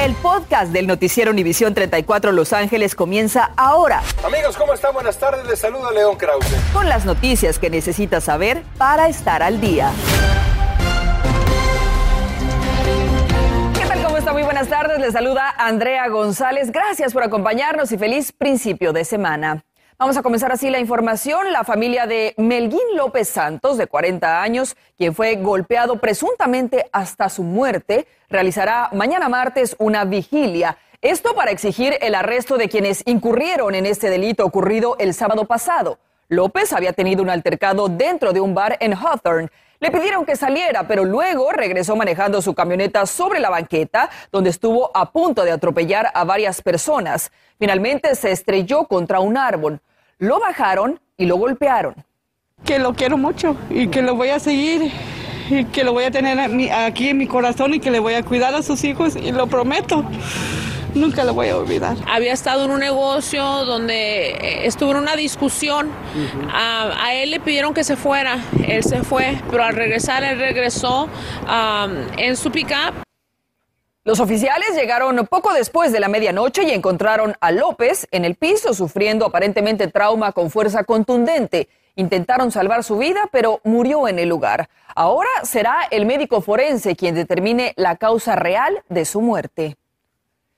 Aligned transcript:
El 0.00 0.14
podcast 0.14 0.72
del 0.72 0.86
noticiero 0.86 1.30
Univisión 1.30 1.74
34 1.74 2.32
Los 2.32 2.54
Ángeles 2.54 2.94
comienza 2.94 3.50
ahora. 3.58 4.02
Amigos, 4.24 4.56
¿cómo 4.56 4.72
están? 4.72 4.94
Buenas 4.94 5.18
tardes. 5.18 5.46
Les 5.46 5.58
saluda 5.58 5.90
León 5.90 6.16
Krause. 6.16 6.46
Con 6.72 6.88
las 6.88 7.04
noticias 7.04 7.58
que 7.58 7.68
necesitas 7.68 8.24
saber 8.24 8.62
para 8.78 9.10
estar 9.10 9.42
al 9.42 9.60
día. 9.60 9.92
¿Qué 13.78 13.86
tal? 13.86 14.02
¿Cómo 14.02 14.16
está? 14.16 14.32
Muy 14.32 14.42
buenas 14.42 14.68
tardes. 14.68 15.00
Les 15.00 15.12
saluda 15.12 15.54
Andrea 15.58 16.08
González. 16.08 16.72
Gracias 16.72 17.12
por 17.12 17.22
acompañarnos 17.22 17.92
y 17.92 17.98
feliz 17.98 18.32
principio 18.32 18.94
de 18.94 19.04
semana. 19.04 19.66
Vamos 20.00 20.16
a 20.16 20.22
comenzar 20.22 20.50
así 20.50 20.70
la 20.70 20.78
información. 20.78 21.52
La 21.52 21.62
familia 21.62 22.06
de 22.06 22.32
Melguín 22.38 22.96
López 22.96 23.28
Santos, 23.28 23.76
de 23.76 23.86
40 23.86 24.42
años, 24.42 24.74
quien 24.96 25.14
fue 25.14 25.36
golpeado 25.36 26.00
presuntamente 26.00 26.86
hasta 26.90 27.28
su 27.28 27.42
muerte, 27.42 28.06
realizará 28.30 28.88
mañana 28.94 29.28
martes 29.28 29.76
una 29.78 30.06
vigilia. 30.06 30.78
Esto 31.02 31.34
para 31.34 31.50
exigir 31.50 31.98
el 32.00 32.14
arresto 32.14 32.56
de 32.56 32.70
quienes 32.70 33.02
incurrieron 33.04 33.74
en 33.74 33.84
este 33.84 34.08
delito 34.08 34.46
ocurrido 34.46 34.96
el 34.98 35.12
sábado 35.12 35.44
pasado. 35.44 35.98
López 36.28 36.72
había 36.72 36.94
tenido 36.94 37.22
un 37.22 37.28
altercado 37.28 37.90
dentro 37.90 38.32
de 38.32 38.40
un 38.40 38.54
bar 38.54 38.78
en 38.80 38.94
Hawthorne. 38.94 39.50
Le 39.80 39.90
pidieron 39.90 40.24
que 40.24 40.34
saliera, 40.34 40.88
pero 40.88 41.04
luego 41.04 41.52
regresó 41.52 41.94
manejando 41.94 42.40
su 42.40 42.54
camioneta 42.54 43.04
sobre 43.04 43.38
la 43.38 43.50
banqueta, 43.50 44.08
donde 44.32 44.48
estuvo 44.48 44.90
a 44.94 45.12
punto 45.12 45.44
de 45.44 45.52
atropellar 45.52 46.10
a 46.14 46.24
varias 46.24 46.62
personas. 46.62 47.30
Finalmente 47.58 48.14
se 48.14 48.30
estrelló 48.30 48.84
contra 48.86 49.20
un 49.20 49.36
árbol 49.36 49.82
lo 50.20 50.38
bajaron 50.38 51.00
y 51.16 51.26
lo 51.26 51.36
golpearon. 51.36 51.96
Que 52.64 52.78
lo 52.78 52.94
quiero 52.94 53.16
mucho 53.16 53.56
y 53.70 53.88
que 53.88 54.02
lo 54.02 54.14
voy 54.14 54.28
a 54.28 54.38
seguir 54.38 54.92
y 55.50 55.64
que 55.64 55.82
lo 55.82 55.92
voy 55.92 56.04
a 56.04 56.10
tener 56.10 56.38
aquí 56.72 57.08
en 57.08 57.18
mi 57.18 57.26
corazón 57.26 57.74
y 57.74 57.80
que 57.80 57.90
le 57.90 57.98
voy 57.98 58.14
a 58.14 58.22
cuidar 58.22 58.54
a 58.54 58.62
sus 58.62 58.84
hijos 58.84 59.16
y 59.16 59.32
lo 59.32 59.48
prometo. 59.48 60.04
Nunca 60.94 61.24
lo 61.24 61.34
voy 61.34 61.48
a 61.48 61.56
olvidar. 61.56 61.96
Había 62.06 62.32
estado 62.32 62.64
en 62.64 62.70
un 62.72 62.80
negocio 62.80 63.42
donde 63.64 64.30
eh, 64.30 64.66
estuvo 64.66 64.90
en 64.90 64.98
una 64.98 65.16
discusión. 65.16 65.88
a, 66.52 67.14
él 67.14 67.30
le 67.30 67.40
pidieron 67.40 67.72
que 67.72 67.84
se 67.84 67.96
fuera. 67.96 68.38
Él 68.66 68.82
se 68.82 69.02
fue, 69.02 69.40
pero 69.50 69.62
al 69.64 69.74
regresar, 69.74 70.22
él 70.24 70.38
regresó 70.38 71.08
en 72.18 72.36
su 72.36 72.50
pickup. 72.50 73.09
Los 74.10 74.18
oficiales 74.18 74.74
llegaron 74.74 75.24
poco 75.28 75.54
después 75.54 75.92
de 75.92 76.00
la 76.00 76.08
medianoche 76.08 76.64
y 76.64 76.72
encontraron 76.72 77.36
a 77.40 77.52
López 77.52 78.08
en 78.10 78.24
el 78.24 78.34
piso 78.34 78.74
sufriendo 78.74 79.24
aparentemente 79.24 79.86
trauma 79.86 80.32
con 80.32 80.50
fuerza 80.50 80.82
contundente. 80.82 81.68
Intentaron 81.94 82.50
salvar 82.50 82.82
su 82.82 82.98
vida, 82.98 83.28
pero 83.30 83.60
murió 83.62 84.08
en 84.08 84.18
el 84.18 84.28
lugar. 84.28 84.68
Ahora 84.96 85.28
será 85.44 85.86
el 85.92 86.06
médico 86.06 86.40
forense 86.40 86.96
quien 86.96 87.14
determine 87.14 87.72
la 87.76 87.98
causa 87.98 88.34
real 88.34 88.82
de 88.88 89.04
su 89.04 89.20
muerte. 89.20 89.76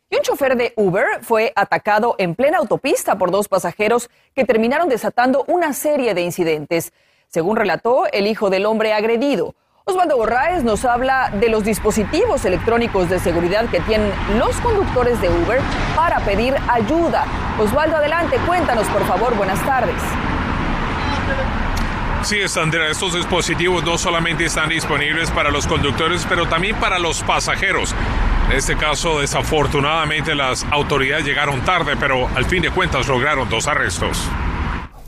Y 0.08 0.17
un 0.17 0.23
chofer 0.23 0.56
de 0.56 0.73
Uber 0.77 1.20
fue 1.20 1.53
atacado 1.55 2.14
en 2.17 2.34
plena 2.34 2.56
autopista 2.56 3.19
por 3.19 3.30
dos 3.30 3.48
pasajeros 3.48 4.08
que 4.34 4.47
terminaron 4.47 4.89
desatando 4.89 5.45
una 5.47 5.75
serie 5.75 6.14
de 6.14 6.23
incidentes. 6.23 6.95
Según 7.28 7.56
relató 7.56 8.06
el 8.14 8.27
hijo 8.28 8.48
del 8.48 8.64
hombre 8.64 8.95
agredido, 8.95 9.55
Osvaldo 9.84 10.16
Borraes 10.16 10.62
nos 10.62 10.84
habla 10.84 11.30
de 11.30 11.48
los 11.48 11.64
dispositivos 11.64 12.44
electrónicos 12.44 13.11
de 13.11 13.19
seguridad 13.19 13.69
que 13.69 13.80
tienen 13.80 14.12
los 14.39 14.55
conductores 14.61 15.20
de 15.20 15.28
Uber 15.28 15.61
para 15.97 16.20
pedir 16.20 16.55
ayuda. 16.69 17.24
Osvaldo, 17.58 17.97
adelante, 17.97 18.36
cuéntanos 18.47 18.86
por 18.86 19.05
favor, 19.06 19.34
buenas 19.34 19.61
tardes. 19.66 20.00
Sí, 22.22 22.47
Sandra, 22.47 22.89
estos 22.89 23.14
dispositivos 23.14 23.83
no 23.83 23.98
solamente 23.98 24.44
están 24.44 24.69
disponibles 24.69 25.33
para 25.33 25.50
los 25.50 25.66
conductores, 25.66 26.24
pero 26.28 26.46
también 26.46 26.77
para 26.77 27.00
los 27.00 27.20
pasajeros. 27.24 27.92
En 28.50 28.56
este 28.56 28.77
caso, 28.77 29.19
desafortunadamente, 29.19 30.36
las 30.36 30.64
autoridades 30.70 31.24
llegaron 31.24 31.61
tarde, 31.62 31.96
pero 31.98 32.28
al 32.36 32.44
fin 32.44 32.62
de 32.62 32.70
cuentas 32.70 33.08
lograron 33.08 33.48
dos 33.48 33.67
arrestos. 33.67 34.28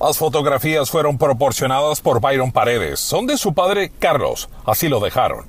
Las 0.00 0.18
fotografías 0.18 0.90
fueron 0.90 1.18
proporcionadas 1.18 2.00
por 2.00 2.20
Byron 2.20 2.52
Paredes. 2.52 3.00
Son 3.00 3.26
de 3.26 3.38
su 3.38 3.54
padre 3.54 3.92
Carlos. 3.98 4.48
Así 4.66 4.88
lo 4.88 5.00
dejaron. 5.00 5.46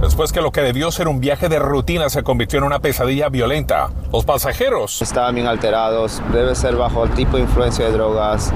Después 0.00 0.32
que 0.32 0.40
lo 0.40 0.50
que 0.50 0.62
debió 0.62 0.90
ser 0.90 1.08
un 1.08 1.20
viaje 1.20 1.48
de 1.48 1.58
rutina 1.58 2.08
se 2.08 2.22
convirtió 2.22 2.58
en 2.58 2.64
una 2.64 2.78
pesadilla 2.78 3.28
violenta, 3.28 3.90
los 4.10 4.24
pasajeros 4.24 5.02
estaban 5.02 5.34
bien 5.34 5.46
alterados, 5.46 6.22
debe 6.32 6.54
ser 6.54 6.76
bajo 6.76 7.04
el 7.04 7.10
tipo 7.10 7.36
de 7.36 7.42
influencia 7.42 7.84
de 7.84 7.92
drogas, 7.92 8.50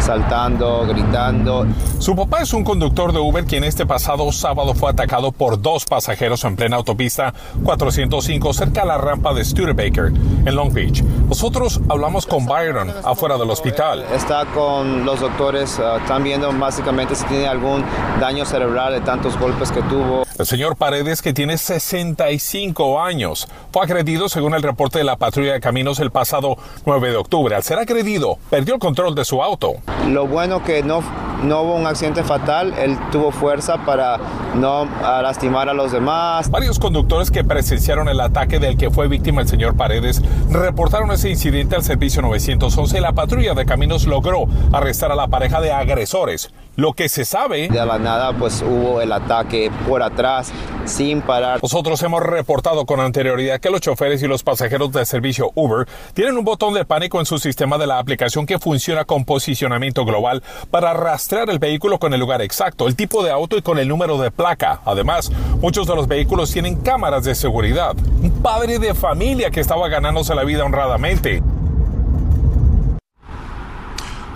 saltando, 0.00 0.86
gritando. 0.86 1.66
Su 1.98 2.16
papá 2.16 2.42
es 2.42 2.52
un 2.52 2.64
conductor 2.64 3.12
de 3.12 3.18
Uber 3.18 3.44
quien 3.44 3.64
este 3.64 3.86
pasado 3.86 4.30
sábado 4.32 4.74
fue 4.74 4.90
atacado 4.90 5.32
por 5.32 5.60
dos 5.60 5.84
pasajeros 5.84 6.44
en 6.44 6.56
plena 6.56 6.76
autopista 6.76 7.34
405 7.64 8.52
cerca 8.52 8.82
de 8.82 8.86
la 8.86 8.98
rampa 8.98 9.34
de 9.34 9.44
Studebaker 9.44 10.12
en 10.46 10.54
Long 10.54 10.72
Beach. 10.72 11.02
Nosotros 11.28 11.80
hablamos 11.88 12.26
con 12.26 12.46
Byron 12.46 12.92
afuera 13.04 13.36
del 13.36 13.50
hospital. 13.50 14.04
Está 14.14 14.46
con 14.46 15.04
los 15.04 15.20
doctores, 15.20 15.78
ah, 15.78 15.98
están 15.98 16.24
viendo 16.24 16.52
básicamente 16.52 17.14
si 17.14 17.24
tiene 17.26 17.46
algún 17.46 17.84
daño 18.20 18.44
cerebral 18.44 18.92
de 18.92 19.00
tantos 19.00 19.38
golpes 19.38 19.70
que 19.70 19.82
tuvo. 19.82 20.24
El 20.40 20.46
señor 20.46 20.76
Paredes, 20.76 21.20
que 21.20 21.34
tiene 21.34 21.58
65 21.58 23.02
años, 23.02 23.46
fue 23.72 23.82
agredido 23.82 24.30
según 24.30 24.54
el 24.54 24.62
reporte 24.62 24.96
de 24.96 25.04
la 25.04 25.16
patrulla 25.16 25.52
de 25.52 25.60
caminos 25.60 25.98
el 25.98 26.10
pasado 26.10 26.56
9 26.86 27.10
de 27.10 27.16
octubre. 27.16 27.54
Al 27.54 27.62
ser 27.62 27.78
agredido, 27.78 28.38
perdió 28.48 28.72
el 28.72 28.80
control 28.80 29.14
de 29.14 29.26
su 29.26 29.42
auto. 29.42 29.74
Lo 30.08 30.26
bueno 30.26 30.64
que 30.64 30.82
no, 30.82 31.02
no 31.42 31.60
hubo 31.60 31.74
un 31.74 31.86
accidente 31.86 32.24
fatal, 32.24 32.72
él 32.78 32.96
tuvo 33.12 33.32
fuerza 33.32 33.84
para 33.84 34.16
no 34.54 34.86
lastimar 34.86 35.68
a 35.68 35.74
los 35.74 35.92
demás. 35.92 36.50
Varios 36.50 36.78
conductores 36.78 37.30
que 37.30 37.44
presenciaron 37.44 38.08
el 38.08 38.18
ataque 38.18 38.58
del 38.58 38.78
que 38.78 38.90
fue 38.90 39.08
víctima 39.08 39.42
el 39.42 39.48
señor 39.48 39.76
Paredes 39.76 40.22
reportaron 40.48 41.10
ese 41.10 41.28
incidente 41.28 41.76
al 41.76 41.84
servicio 41.84 42.22
911 42.22 42.96
y 42.96 43.00
la 43.02 43.12
patrulla 43.12 43.52
de 43.52 43.66
caminos 43.66 44.06
logró 44.06 44.46
arrestar 44.72 45.12
a 45.12 45.16
la 45.16 45.28
pareja 45.28 45.60
de 45.60 45.70
agresores. 45.70 46.50
Lo 46.76 46.92
que 46.92 47.08
se 47.08 47.24
sabe... 47.24 47.68
De 47.68 47.84
la 47.84 47.98
nada 47.98 48.32
pues 48.32 48.62
hubo 48.62 49.00
el 49.00 49.12
ataque 49.12 49.70
por 49.88 50.02
atrás 50.02 50.52
sin 50.84 51.20
parar. 51.20 51.60
Nosotros 51.62 52.02
hemos 52.02 52.22
reportado 52.22 52.86
con 52.86 53.00
anterioridad 53.00 53.60
que 53.60 53.70
los 53.70 53.80
choferes 53.80 54.22
y 54.22 54.28
los 54.28 54.42
pasajeros 54.42 54.92
del 54.92 55.06
servicio 55.06 55.50
Uber 55.54 55.86
tienen 56.14 56.36
un 56.36 56.44
botón 56.44 56.74
de 56.74 56.84
pánico 56.84 57.20
en 57.20 57.26
su 57.26 57.38
sistema 57.38 57.78
de 57.78 57.86
la 57.86 57.98
aplicación 57.98 58.46
que 58.46 58.58
funciona 58.58 59.04
con 59.04 59.24
posicionamiento 59.24 60.04
global 60.04 60.42
para 60.70 60.92
rastrear 60.94 61.50
el 61.50 61.58
vehículo 61.58 61.98
con 61.98 62.14
el 62.14 62.20
lugar 62.20 62.42
exacto, 62.42 62.88
el 62.88 62.96
tipo 62.96 63.22
de 63.22 63.30
auto 63.30 63.56
y 63.56 63.62
con 63.62 63.78
el 63.78 63.88
número 63.88 64.18
de 64.18 64.30
placa. 64.30 64.80
Además, 64.84 65.30
muchos 65.60 65.86
de 65.86 65.94
los 65.94 66.08
vehículos 66.08 66.50
tienen 66.50 66.76
cámaras 66.76 67.24
de 67.24 67.34
seguridad. 67.34 67.94
Un 68.22 68.30
padre 68.42 68.78
de 68.78 68.94
familia 68.94 69.50
que 69.50 69.60
estaba 69.60 69.88
ganándose 69.88 70.34
la 70.34 70.44
vida 70.44 70.64
honradamente. 70.64 71.42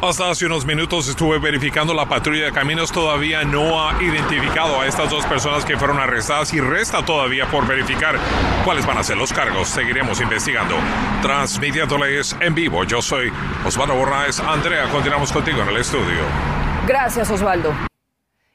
Hasta 0.05 0.29
hace 0.29 0.45
unos 0.45 0.67
minutos 0.67 1.09
estuve 1.09 1.39
verificando 1.39 1.95
la 1.95 2.07
patrulla 2.07 2.45
de 2.45 2.53
caminos. 2.53 2.93
Todavía 2.93 3.43
no 3.43 3.83
ha 3.83 4.03
identificado 4.03 4.79
a 4.79 4.87
estas 4.87 5.09
dos 5.09 5.25
personas 5.25 5.65
que 5.65 5.79
fueron 5.79 5.99
arrestadas 5.99 6.53
y 6.53 6.61
resta 6.61 7.03
todavía 7.03 7.47
por 7.47 7.67
verificar 7.67 8.17
cuáles 8.67 8.85
van 8.85 8.99
a 8.99 9.03
ser 9.03 9.17
los 9.17 9.33
cargos. 9.33 9.67
Seguiremos 9.67 10.21
investigando. 10.21 10.75
Transmitiéndoles 11.23 12.37
en 12.39 12.55
vivo. 12.55 12.85
Yo 12.85 13.01
soy 13.01 13.33
Osvaldo 13.65 13.95
Borraes. 13.95 14.41
Andrea, 14.41 14.91
continuamos 14.91 15.33
contigo 15.33 15.63
en 15.63 15.69
el 15.69 15.79
estudio. 15.79 16.21
Gracias, 16.87 17.31
Osvaldo. 17.31 17.73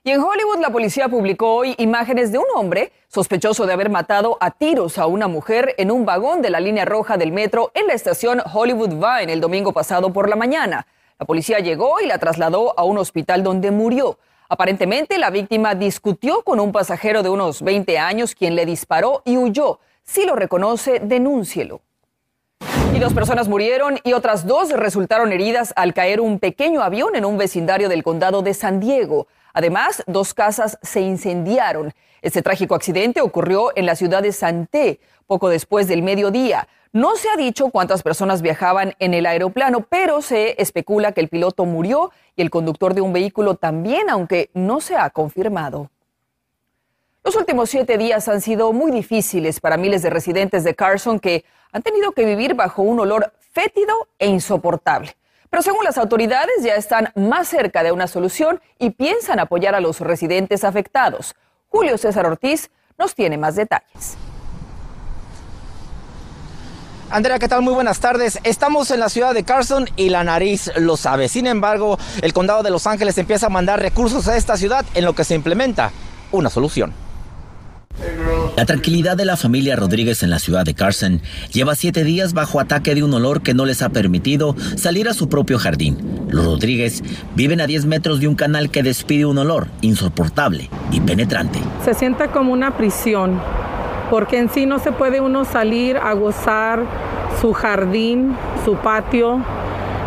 Y 0.03 0.11
en 0.11 0.21
Hollywood 0.21 0.59
la 0.59 0.69
policía 0.69 1.09
publicó 1.09 1.55
hoy 1.55 1.73
imágenes 1.79 2.31
de 2.31 2.37
un 2.37 2.45
hombre 2.53 2.93
sospechoso 3.07 3.65
de 3.65 3.73
haber 3.73 3.89
matado 3.89 4.37
a 4.39 4.51
tiros 4.51 4.99
a 4.99 5.07
una 5.07 5.27
mujer 5.27 5.73
en 5.79 5.89
un 5.89 6.05
vagón 6.05 6.43
de 6.43 6.51
la 6.51 6.59
línea 6.59 6.85
roja 6.85 7.17
del 7.17 7.31
metro 7.31 7.71
en 7.73 7.87
la 7.87 7.93
estación 7.93 8.39
Hollywood 8.53 8.89
Vine 8.89 9.33
el 9.33 9.41
domingo 9.41 9.73
pasado 9.73 10.13
por 10.13 10.29
la 10.29 10.35
mañana. 10.35 10.85
La 11.19 11.25
policía 11.25 11.59
llegó 11.59 11.99
y 11.99 12.07
la 12.07 12.17
trasladó 12.17 12.79
a 12.79 12.85
un 12.85 12.97
hospital 12.97 13.43
donde 13.43 13.71
murió. 13.71 14.17
Aparentemente, 14.47 15.17
la 15.17 15.29
víctima 15.29 15.75
discutió 15.75 16.43
con 16.43 16.61
un 16.61 16.71
pasajero 16.71 17.23
de 17.23 17.29
unos 17.29 17.61
20 17.61 17.99
años 17.99 18.35
quien 18.35 18.55
le 18.55 18.65
disparó 18.65 19.21
y 19.25 19.35
huyó. 19.35 19.79
Si 20.01 20.25
lo 20.25 20.35
reconoce, 20.35 21.01
denúncielo. 21.01 21.81
Y 22.93 22.99
dos 22.99 23.13
personas 23.13 23.47
murieron 23.47 23.99
y 24.03 24.13
otras 24.13 24.45
dos 24.45 24.71
resultaron 24.71 25.31
heridas 25.31 25.73
al 25.75 25.93
caer 25.93 26.19
un 26.19 26.39
pequeño 26.39 26.81
avión 26.81 27.15
en 27.15 27.23
un 27.23 27.37
vecindario 27.37 27.87
del 27.87 28.03
condado 28.03 28.41
de 28.41 28.53
San 28.53 28.79
Diego. 28.79 29.27
Además, 29.53 30.03
dos 30.07 30.33
casas 30.33 30.77
se 30.81 31.01
incendiaron. 31.01 31.93
Este 32.21 32.41
trágico 32.41 32.75
accidente 32.75 33.21
ocurrió 33.21 33.71
en 33.75 33.85
la 33.85 33.95
ciudad 33.95 34.23
de 34.23 34.31
Santé 34.31 34.99
poco 35.27 35.49
después 35.49 35.87
del 35.87 36.01
mediodía. 36.01 36.67
No 36.91 37.15
se 37.15 37.29
ha 37.29 37.37
dicho 37.37 37.69
cuántas 37.69 38.01
personas 38.01 38.41
viajaban 38.41 38.95
en 38.97 39.13
el 39.13 39.27
aeroplano, 39.27 39.81
pero 39.81 40.23
se 40.23 40.59
especula 40.61 41.11
que 41.11 41.21
el 41.21 41.29
piloto 41.29 41.65
murió 41.65 42.11
y 42.35 42.41
el 42.41 42.49
conductor 42.49 42.95
de 42.95 43.01
un 43.01 43.13
vehículo 43.13 43.55
también, 43.55 44.09
aunque 44.09 44.49
no 44.55 44.81
se 44.81 44.95
ha 44.95 45.11
confirmado. 45.11 45.91
Los 47.29 47.35
últimos 47.35 47.69
siete 47.69 47.99
días 47.99 48.27
han 48.27 48.41
sido 48.41 48.73
muy 48.73 48.89
difíciles 48.89 49.59
para 49.59 49.77
miles 49.77 50.01
de 50.01 50.09
residentes 50.09 50.63
de 50.63 50.73
Carson 50.73 51.19
que 51.19 51.45
han 51.71 51.83
tenido 51.83 52.11
que 52.11 52.25
vivir 52.25 52.55
bajo 52.55 52.81
un 52.81 52.99
olor 52.99 53.31
fétido 53.51 54.07
e 54.17 54.25
insoportable. 54.25 55.15
Pero 55.47 55.61
según 55.61 55.83
las 55.83 55.99
autoridades 55.99 56.55
ya 56.63 56.73
están 56.73 57.11
más 57.13 57.47
cerca 57.47 57.83
de 57.83 57.91
una 57.91 58.07
solución 58.07 58.59
y 58.79 58.89
piensan 58.89 59.39
apoyar 59.39 59.75
a 59.75 59.79
los 59.79 59.99
residentes 59.99 60.63
afectados. 60.63 61.35
Julio 61.67 61.99
César 61.99 62.25
Ortiz 62.25 62.71
nos 62.97 63.13
tiene 63.13 63.37
más 63.37 63.55
detalles. 63.55 64.17
Andrea, 67.11 67.37
¿qué 67.37 67.47
tal? 67.47 67.61
Muy 67.61 67.75
buenas 67.75 67.99
tardes. 67.99 68.39
Estamos 68.43 68.89
en 68.89 69.01
la 69.01 69.09
ciudad 69.09 69.35
de 69.35 69.43
Carson 69.43 69.87
y 69.97 70.09
la 70.09 70.23
nariz 70.23 70.71
lo 70.77 70.97
sabe. 70.97 71.27
Sin 71.27 71.45
embargo, 71.45 71.99
el 72.23 72.33
condado 72.33 72.63
de 72.63 72.71
Los 72.71 72.87
Ángeles 72.87 73.19
empieza 73.19 73.45
a 73.45 73.49
mandar 73.49 73.79
recursos 73.79 74.27
a 74.27 74.35
esta 74.35 74.57
ciudad 74.57 74.83
en 74.95 75.05
lo 75.05 75.13
que 75.13 75.23
se 75.23 75.35
implementa 75.35 75.91
una 76.31 76.49
solución. 76.49 77.07
La 78.55 78.65
tranquilidad 78.65 79.15
de 79.15 79.25
la 79.25 79.37
familia 79.37 79.75
Rodríguez 79.75 80.23
en 80.23 80.29
la 80.29 80.39
ciudad 80.39 80.65
de 80.65 80.73
Carson 80.73 81.21
lleva 81.51 81.75
siete 81.75 82.03
días 82.03 82.33
bajo 82.33 82.59
ataque 82.59 82.95
de 82.95 83.03
un 83.03 83.13
olor 83.13 83.41
que 83.41 83.53
no 83.53 83.65
les 83.65 83.81
ha 83.81 83.89
permitido 83.89 84.55
salir 84.75 85.07
a 85.07 85.13
su 85.13 85.29
propio 85.29 85.59
jardín. 85.59 85.97
Los 86.29 86.45
Rodríguez 86.45 87.03
viven 87.35 87.61
a 87.61 87.67
10 87.67 87.85
metros 87.85 88.19
de 88.19 88.27
un 88.27 88.35
canal 88.35 88.69
que 88.69 88.83
despide 88.83 89.25
un 89.25 89.37
olor 89.37 89.67
insoportable 89.81 90.69
y 90.91 90.99
penetrante. 91.01 91.59
Se 91.85 91.93
siente 91.93 92.27
como 92.27 92.53
una 92.53 92.75
prisión 92.75 93.39
porque 94.09 94.37
en 94.37 94.49
sí 94.49 94.65
no 94.65 94.79
se 94.79 94.91
puede 94.91 95.21
uno 95.21 95.45
salir 95.45 95.97
a 95.97 96.13
gozar 96.13 96.83
su 97.39 97.53
jardín, 97.53 98.35
su 98.65 98.75
patio. 98.75 99.39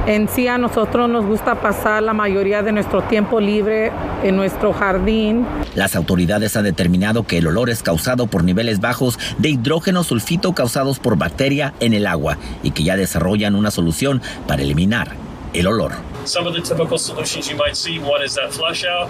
En 0.07 0.29
sí 0.29 0.49
a 0.49 0.59
nosotros 0.59 1.09
nos 1.09 1.25
gusta 1.25 1.61
pasar 1.61 2.03
la 2.03 2.13
mayoría 2.13 2.63
de 2.63 2.73
nuestro 2.73 3.03
tiempo 3.03 3.39
libre 3.39 3.93
en 4.25 4.35
nuestro 4.35 4.73
jardín. 4.73 5.47
Las 5.77 5.95
autoridades 5.95 6.57
han 6.57 6.65
determinado 6.65 7.23
que 7.23 7.39
el 7.39 7.47
olor 7.47 7.71
es 7.71 7.85
causado 7.85 8.27
por 8.27 8.43
niveles 8.43 8.81
bajos 8.81 9.17
de 9.39 9.51
hidrógeno 9.51 10.03
sulfito 10.03 10.55
causados 10.55 10.99
por 10.99 11.17
bacteria 11.17 11.73
en 11.79 11.93
el 11.93 12.09
agua 12.09 12.37
y 12.65 12.73
que 12.73 12.83
ya 12.83 12.97
desarrollan 12.97 13.55
una 13.55 13.71
solución 13.71 14.21
para 14.49 14.63
eliminar 14.63 15.13
el 15.53 15.69
olor. 15.69 15.93
Some 16.25 16.49
of 16.49 16.55
the 16.55 16.63
typical 16.63 16.99
solutions 16.99 17.49
you 17.49 17.57
might 17.57 17.77
see, 17.77 18.01
one 18.01 18.25
is 18.25 18.35
that 18.35 18.51
flush 18.51 18.85
out, 18.85 19.09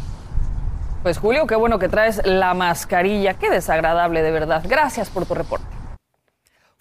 Pues 1.03 1.17
Julio, 1.17 1.45
qué 1.45 1.55
bueno 1.55 1.77
que 1.77 1.89
traes 1.89 2.21
la 2.25 2.53
mascarilla. 2.53 3.33
Qué 3.33 3.49
desagradable 3.49 4.21
de 4.21 4.31
verdad. 4.31 4.63
Gracias 4.65 5.09
por 5.09 5.25
tu 5.25 5.33
reporte. 5.33 5.75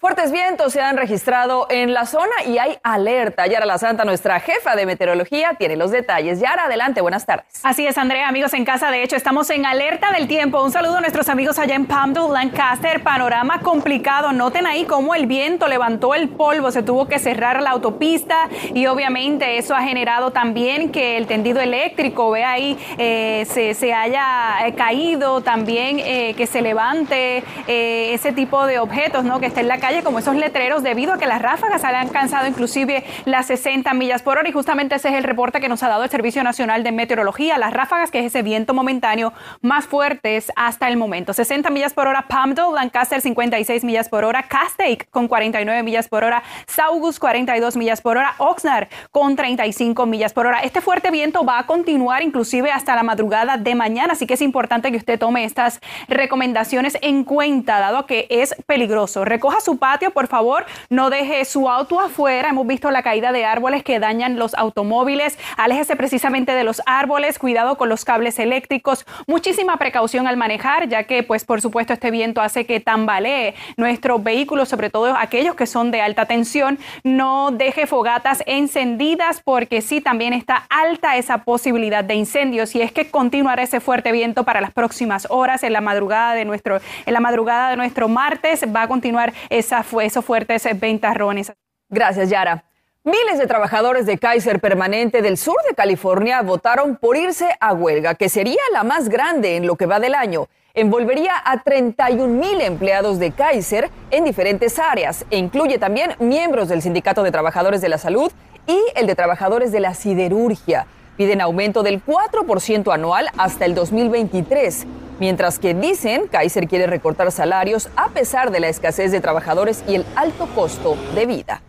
Fuertes 0.05 0.31
vientos 0.31 0.71
se 0.71 0.81
han 0.81 0.97
registrado 0.97 1.65
en 1.71 1.91
la 1.95 2.05
zona 2.05 2.43
y 2.45 2.59
hay 2.59 2.77
alerta. 2.83 3.47
Yara 3.47 3.65
La 3.65 3.79
Santa, 3.79 4.05
nuestra 4.05 4.39
jefa 4.39 4.75
de 4.75 4.85
meteorología, 4.85 5.55
tiene 5.57 5.75
los 5.75 5.89
detalles. 5.89 6.39
Yara, 6.39 6.65
adelante, 6.65 7.01
buenas 7.01 7.25
tardes. 7.25 7.47
Así 7.63 7.87
es, 7.87 7.97
Andrea, 7.97 8.27
amigos 8.27 8.53
en 8.53 8.65
casa. 8.65 8.91
De 8.91 9.01
hecho, 9.01 9.15
estamos 9.15 9.49
en 9.49 9.65
alerta 9.65 10.11
del 10.11 10.27
tiempo. 10.27 10.63
Un 10.63 10.71
saludo 10.71 10.97
a 10.97 11.01
nuestros 11.01 11.27
amigos 11.27 11.57
allá 11.57 11.73
en 11.73 11.87
Palmdale, 11.87 12.31
Lancaster. 12.31 13.01
Panorama 13.01 13.61
complicado. 13.61 14.31
Noten 14.31 14.67
ahí 14.67 14.85
cómo 14.85 15.15
el 15.15 15.25
viento 15.25 15.67
levantó 15.67 16.13
el 16.13 16.29
polvo, 16.29 16.69
se 16.69 16.83
tuvo 16.83 17.07
que 17.07 17.17
cerrar 17.17 17.63
la 17.63 17.71
autopista 17.71 18.47
y 18.75 18.85
obviamente 18.85 19.57
eso 19.57 19.73
ha 19.73 19.81
generado 19.81 20.29
también 20.29 20.91
que 20.91 21.17
el 21.17 21.25
tendido 21.25 21.61
eléctrico, 21.61 22.29
ve 22.29 22.43
ahí, 22.43 22.77
eh, 22.99 23.47
se, 23.49 23.91
haya 23.91 24.67
eh, 24.67 24.75
caído, 24.75 25.41
también 25.41 25.97
eh, 25.97 26.35
que 26.37 26.45
se 26.45 26.61
levante 26.61 27.43
eh, 27.67 28.13
ese 28.13 28.33
tipo 28.33 28.67
de 28.67 28.77
objetos, 28.77 29.23
¿no? 29.23 29.39
Que 29.39 29.47
está 29.47 29.61
en 29.61 29.67
la 29.67 29.79
calle 29.95 30.03
como 30.03 30.19
esos 30.19 30.35
letreros 30.35 30.83
debido 30.83 31.13
a 31.13 31.17
que 31.17 31.25
las 31.25 31.41
ráfagas 31.41 31.83
han 31.83 31.95
alcanzado 31.95 32.47
inclusive 32.47 33.05
las 33.25 33.45
60 33.47 33.93
millas 33.93 34.23
por 34.23 34.37
hora 34.37 34.49
y 34.49 34.51
justamente 34.51 34.95
ese 34.95 35.09
es 35.09 35.15
el 35.15 35.23
reporte 35.23 35.61
que 35.61 35.69
nos 35.69 35.83
ha 35.83 35.87
dado 35.87 36.03
el 36.03 36.09
Servicio 36.09 36.43
Nacional 36.43 36.83
de 36.83 36.91
Meteorología, 36.91 37.57
las 37.57 37.71
ráfagas 37.71 38.11
que 38.11 38.19
es 38.19 38.25
ese 38.25 38.41
viento 38.41 38.73
momentáneo 38.73 39.31
más 39.61 39.85
fuertes 39.85 40.51
hasta 40.55 40.87
el 40.87 40.97
momento. 40.97 41.33
60 41.33 41.69
millas 41.69 41.93
por 41.93 42.07
hora 42.07 42.25
Palmdale, 42.27 42.73
Lancaster 42.73 43.21
56 43.21 43.83
millas 43.83 44.09
por 44.09 44.25
hora, 44.25 44.43
Castaic 44.43 45.09
con 45.11 45.27
49 45.27 45.83
millas 45.83 46.09
por 46.09 46.23
hora, 46.23 46.43
Saugus 46.67 47.19
42 47.19 47.77
millas 47.77 48.01
por 48.01 48.17
hora, 48.17 48.35
Oxnard 48.39 48.87
con 49.11 49.35
35 49.35 50.05
millas 50.07 50.33
por 50.33 50.47
hora. 50.47 50.59
Este 50.59 50.81
fuerte 50.81 51.11
viento 51.11 51.45
va 51.45 51.59
a 51.59 51.65
continuar 51.67 52.21
inclusive 52.23 52.71
hasta 52.71 52.95
la 52.95 53.03
madrugada 53.03 53.57
de 53.57 53.75
mañana, 53.75 54.13
así 54.13 54.27
que 54.27 54.33
es 54.33 54.41
importante 54.41 54.91
que 54.91 54.97
usted 54.97 55.19
tome 55.19 55.45
estas 55.45 55.79
recomendaciones 56.07 56.97
en 57.01 57.23
cuenta, 57.23 57.79
dado 57.79 58.05
que 58.05 58.27
es 58.29 58.55
peligroso. 58.65 59.23
Recoja 59.23 59.61
su 59.61 59.77
patio, 59.85 60.09
por 60.09 60.25
favor, 60.25 60.65
no 60.89 61.11
deje 61.11 61.45
su 61.45 61.69
auto 61.69 61.99
afuera. 61.99 62.49
Hemos 62.49 62.65
visto 62.65 62.89
la 62.89 63.03
caída 63.03 63.31
de 63.31 63.45
árboles 63.45 63.83
que 63.83 63.99
dañan 63.99 64.39
los 64.39 64.55
automóviles. 64.55 65.37
Aléjese 65.57 65.95
precisamente 65.95 66.53
de 66.53 66.63
los 66.63 66.81
árboles, 66.87 67.37
cuidado 67.37 67.77
con 67.77 67.87
los 67.87 68.03
cables 68.03 68.39
eléctricos. 68.39 69.05
Muchísima 69.27 69.77
precaución 69.77 70.25
al 70.25 70.37
manejar, 70.37 70.89
ya 70.89 71.03
que, 71.03 71.21
pues, 71.21 71.45
por 71.45 71.61
supuesto, 71.61 71.93
este 71.93 72.09
viento 72.09 72.41
hace 72.41 72.65
que 72.65 72.79
tambalee 72.79 73.53
nuestros 73.77 74.23
vehículos, 74.23 74.69
sobre 74.69 74.89
todo 74.89 75.15
aquellos 75.15 75.53
que 75.53 75.67
son 75.67 75.91
de 75.91 76.01
alta 76.01 76.25
tensión. 76.25 76.79
No 77.03 77.51
deje 77.51 77.85
fogatas 77.85 78.41
encendidas 78.47 79.39
porque 79.45 79.83
sí 79.83 80.01
también 80.01 80.33
está 80.33 80.65
alta 80.67 81.15
esa 81.15 81.43
posibilidad 81.43 82.03
de 82.03 82.15
incendios 82.15 82.73
y 82.73 82.81
es 82.81 82.91
que 82.91 83.11
continuará 83.11 83.61
ese 83.61 83.79
fuerte 83.79 84.11
viento 84.11 84.45
para 84.45 84.61
las 84.61 84.73
próximas 84.73 85.27
horas 85.29 85.61
en 85.61 85.73
la 85.73 85.81
madrugada 85.81 86.33
de 86.33 86.43
nuestro 86.43 86.79
en 87.05 87.13
la 87.13 87.19
madrugada 87.19 87.69
de 87.69 87.77
nuestro 87.77 88.07
martes 88.07 88.65
va 88.75 88.83
a 88.83 88.87
continuar 88.87 89.33
esa 89.65 89.85
esos 90.01 90.23
fuertes 90.23 90.67
ventarrones. 90.79 91.51
Gracias, 91.89 92.29
Yara. 92.29 92.65
Miles 93.03 93.37
de 93.37 93.45
trabajadores 93.47 94.05
de 94.05 94.17
Kaiser 94.17 94.59
Permanente 94.59 95.21
del 95.21 95.37
sur 95.37 95.55
de 95.67 95.75
California 95.75 96.41
votaron 96.41 96.95
por 96.95 97.15
irse 97.17 97.55
a 97.59 97.73
huelga, 97.73 98.15
que 98.15 98.29
sería 98.29 98.61
la 98.73 98.83
más 98.83 99.09
grande 99.09 99.57
en 99.57 99.67
lo 99.67 99.75
que 99.75 99.85
va 99.85 99.99
del 99.99 100.15
año. 100.15 100.47
Envolvería 100.73 101.33
a 101.45 101.61
31 101.61 102.27
mil 102.27 102.61
empleados 102.61 103.19
de 103.19 103.31
Kaiser 103.31 103.89
en 104.11 104.23
diferentes 104.23 104.79
áreas 104.79 105.25
e 105.29 105.37
incluye 105.37 105.77
también 105.77 106.15
miembros 106.19 106.67
del 106.67 106.81
Sindicato 106.81 107.23
de 107.23 107.31
Trabajadores 107.31 107.81
de 107.81 107.89
la 107.89 107.97
Salud 107.97 108.31
y 108.67 108.79
el 108.95 109.07
de 109.07 109.15
Trabajadores 109.15 109.71
de 109.71 109.79
la 109.79 109.93
Siderurgia. 109.93 110.87
Piden 111.15 111.41
aumento 111.41 111.81
del 111.83 112.03
4% 112.03 112.93
anual 112.93 113.29
hasta 113.37 113.65
el 113.65 113.73
2023, 113.75 114.85
mientras 115.19 115.59
que 115.59 115.73
dicen 115.73 116.27
Kaiser 116.27 116.67
quiere 116.67 116.87
recortar 116.87 117.31
salarios 117.31 117.89
a 117.95 118.09
pesar 118.09 118.51
de 118.51 118.59
la 118.59 118.69
escasez 118.69 119.11
de 119.11 119.21
trabajadores 119.21 119.83
y 119.87 119.95
el 119.95 120.05
alto 120.15 120.47
costo 120.55 120.97
de 121.13 121.25
vida. 121.25 121.61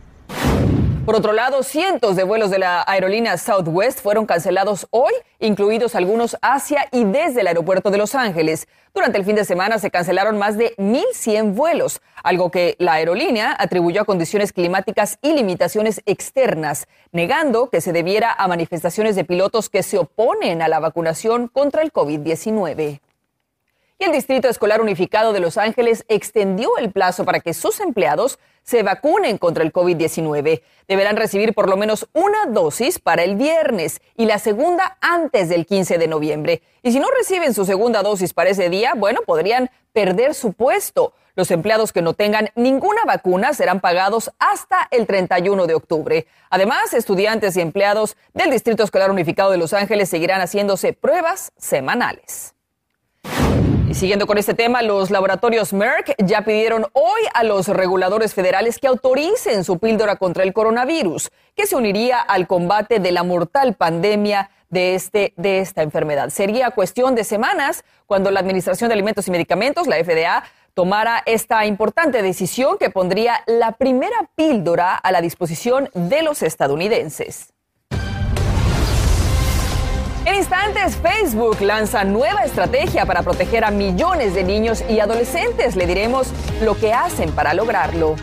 Por 1.07 1.15
otro 1.15 1.33
lado, 1.33 1.62
cientos 1.62 2.17
de 2.17 2.25
vuelos 2.25 2.50
de 2.50 2.59
la 2.59 2.83
aerolínea 2.85 3.38
Southwest 3.38 4.00
fueron 4.00 4.26
cancelados 4.26 4.88
hoy, 4.91 5.12
incluidos 5.38 5.95
algunos 5.95 6.37
hacia 6.43 6.88
y 6.91 7.05
desde 7.05 7.43
el 7.43 7.47
aeropuerto 7.47 7.93
de 7.93 7.99
Los 7.99 8.17
Ángeles. 8.17 8.67
Durante 8.93 9.17
el 9.17 9.25
fin 9.25 9.37
de 9.37 9.45
semana 9.45 9.79
se 9.79 9.93
cancelaron 9.93 10.37
más 10.37 10.59
de 10.59 10.75
1.100 10.79 11.55
vuelos, 11.55 12.00
algo 12.25 12.50
que 12.50 12.75
la 12.81 12.95
aerolínea 12.95 13.55
atribuyó 13.57 14.03
a 14.03 14.05
condiciones 14.05 14.53
climáticas 14.53 15.21
y 15.23 15.33
limitaciones 15.33 16.03
externas, 16.07 16.88
negando 17.12 17.71
que 17.71 17.81
se 17.81 17.93
debiera 17.93 18.33
a 18.33 18.49
manifestaciones 18.49 19.15
de 19.15 19.23
pilotos 19.23 19.69
que 19.69 19.85
se 19.85 19.99
oponen 19.99 20.61
a 20.61 20.67
la 20.67 20.81
vacunación 20.81 21.47
contra 21.47 21.83
el 21.83 21.93
COVID-19. 21.93 22.99
Y 23.99 24.05
el 24.05 24.12
Distrito 24.12 24.49
Escolar 24.49 24.81
Unificado 24.81 25.33
de 25.33 25.41
Los 25.41 25.57
Ángeles 25.57 26.05
extendió 26.09 26.76
el 26.79 26.93
plazo 26.93 27.25
para 27.25 27.41
que 27.41 27.55
sus 27.55 27.81
empleados 27.81 28.38
se 28.62 28.83
vacunen 28.83 29.38
contra 29.38 29.62
el 29.65 29.73
COVID-19. 29.73 30.62
Deberán 30.88 31.17
recibir 31.17 31.55
por 31.55 31.69
lo 31.69 31.76
menos 31.76 32.09
una 32.12 32.47
dosis 32.47 32.99
para 32.99 33.23
el 33.23 33.37
viernes 33.37 34.03
y 34.17 34.26
la 34.26 34.38
segunda 34.38 34.99
antes 35.00 35.49
del 35.49 35.67
15 35.67 35.99
de 35.99 36.09
noviembre. 36.09 36.62
Y 36.83 36.93
si 36.93 36.99
no 36.99 37.09
reciben 37.17 37.55
su 37.55 37.65
segunda 37.65 38.03
dosis 38.03 38.35
para 38.35 38.50
ese 38.50 38.69
día, 38.69 38.95
bueno, 38.95 39.21
podrían 39.25 39.71
perder 39.93 40.35
su 40.35 40.53
puesto. 40.53 41.15
Los 41.37 41.50
empleados 41.50 41.93
que 41.93 42.03
no 42.03 42.15
tengan 42.15 42.50
ninguna 42.55 43.05
vacuna 43.07 43.55
serán 43.55 43.81
pagados 43.81 44.33
hasta 44.38 44.88
el 44.91 45.07
31 45.07 45.67
de 45.67 45.75
octubre. 45.75 46.26
Además, 46.50 46.93
estudiantes 46.93 47.57
y 47.57 47.61
empleados 47.61 48.17
del 48.35 48.50
Distrito 48.50 48.83
Escolar 48.83 49.11
Unificado 49.11 49.50
de 49.50 49.59
Los 49.59 49.73
Ángeles 49.73 50.09
seguirán 50.09 50.41
haciéndose 50.41 50.93
pruebas 50.93 51.53
semanales. 51.57 52.55
Siguiendo 53.97 54.26
con 54.26 54.37
este 54.37 54.53
tema, 54.53 54.83
los 54.83 55.11
laboratorios 55.11 55.73
Merck 55.73 56.17
ya 56.19 56.43
pidieron 56.43 56.85
hoy 56.93 57.23
a 57.33 57.45
los 57.45 57.67
reguladores 57.69 58.35
federales 58.35 58.79
que 58.79 58.88
autoricen 58.88 59.65
su 59.65 59.79
píldora 59.79 60.17
contra 60.17 60.43
el 60.43 60.53
coronavirus, 60.53 61.31
que 61.55 61.67
se 61.67 61.76
uniría 61.76 62.21
al 62.21 62.47
combate 62.47 63.00
de 63.00 63.11
la 63.11 63.23
mortal 63.23 63.73
pandemia 63.73 64.50
de, 64.69 64.97
este, 64.97 65.33
de 65.38 65.61
esta 65.61 65.83
enfermedad. 65.83 66.29
Sería 66.29 66.73
cuestión 66.73 67.15
de 67.15 67.25
semanas 67.25 67.85
cuando 68.05 68.31
la 68.31 68.41
Administración 68.41 68.88
de 68.88 68.93
Alimentos 68.93 69.29
y 69.29 69.31
Medicamentos, 69.31 69.87
la 69.87 69.97
FDA, 69.97 70.45
tomara 70.75 71.23
esta 71.25 71.65
importante 71.65 72.21
decisión 72.21 72.76
que 72.76 72.91
pondría 72.91 73.45
la 73.47 73.73
primera 73.73 74.29
píldora 74.35 74.95
a 74.95 75.11
la 75.11 75.23
disposición 75.23 75.88
de 75.95 76.21
los 76.21 76.43
estadounidenses. 76.43 77.56
En 80.26 80.35
instantes, 80.35 80.97
Facebook 80.97 81.61
lanza 81.61 82.02
nueva 82.02 82.42
estrategia 82.42 83.06
para 83.06 83.23
proteger 83.23 83.64
a 83.64 83.71
millones 83.71 84.35
de 84.35 84.42
niños 84.42 84.83
y 84.88 84.99
adolescentes. 84.99 85.76
Le 85.76 85.87
diremos 85.87 86.33
lo 86.62 86.76
que 86.76 86.92
hacen 86.92 87.30
para 87.30 87.54
lograrlo. 87.54 88.16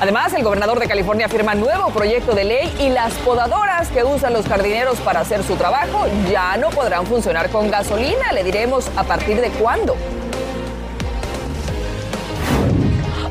Además, 0.00 0.32
el 0.32 0.44
gobernador 0.44 0.78
de 0.78 0.86
California 0.86 1.28
firma 1.28 1.56
nuevo 1.56 1.90
proyecto 1.90 2.36
de 2.36 2.44
ley 2.44 2.72
y 2.78 2.88
las 2.88 3.14
podadoras 3.14 3.88
que 3.88 4.04
usan 4.04 4.32
los 4.32 4.46
jardineros 4.46 5.00
para 5.00 5.20
hacer 5.20 5.42
su 5.42 5.56
trabajo 5.56 6.06
ya 6.30 6.56
no 6.56 6.70
podrán 6.70 7.04
funcionar 7.04 7.50
con 7.50 7.68
gasolina. 7.68 8.32
Le 8.32 8.44
diremos 8.44 8.88
a 8.96 9.02
partir 9.02 9.40
de 9.40 9.48
cuándo. 9.50 9.96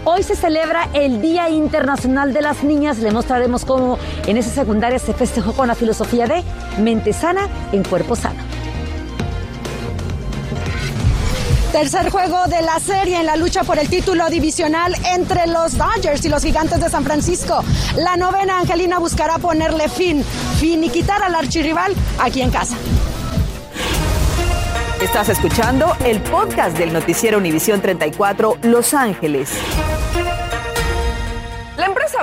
Hoy 0.04 0.24
se 0.24 0.36
celebra 0.36 0.90
el 0.94 1.22
Día 1.22 1.50
Internacional 1.50 2.34
de 2.34 2.42
las 2.42 2.64
Niñas. 2.64 2.98
Le 2.98 3.12
mostraremos 3.12 3.66
cómo 3.66 4.00
en 4.26 4.38
esa 4.38 4.50
secundaria 4.50 4.98
se 4.98 5.14
festejó 5.14 5.54
con 5.54 5.68
la 5.68 5.76
filosofía 5.76 6.26
de 6.26 6.44
mente 6.80 7.14
sana 7.14 7.48
en 7.72 7.84
cuerpo 7.84 8.16
sano. 8.16 8.42
Tercer 11.72 12.10
juego 12.10 12.46
de 12.48 12.62
la 12.64 12.80
serie 12.80 13.20
en 13.20 13.28
la 13.28 13.38
lucha 13.38 13.64
por 13.64 13.78
el 13.78 13.88
título 13.88 14.28
divisional 14.30 14.94
entre 15.16 15.48
los 15.48 15.78
Dodgers 15.78 16.26
y 16.26 16.30
los 16.30 16.44
Gigantes 16.44 16.82
de 16.82 16.90
San 16.90 17.04
Francisco. 17.04 17.64
La 17.96 18.18
novena 18.18 18.60
Angelina 18.60 18.98
buscará 18.98 19.38
ponerle 19.38 19.88
fin, 19.88 20.24
fin 20.60 20.84
y 20.84 20.90
quitar 20.90 21.24
al 21.24 21.36
archirrival 21.36 21.94
aquí 22.20 22.42
en 22.42 22.50
casa. 22.50 22.76
Estás 25.02 25.30
escuchando 25.30 25.96
el 26.06 26.22
podcast 26.22 26.78
del 26.78 26.92
noticiero 26.92 27.38
Univisión 27.38 27.82
34 27.82 28.58
Los 28.64 28.94
Ángeles. 28.94 29.50